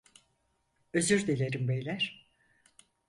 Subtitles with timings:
[0.93, 2.29] Özür dilerim beyler.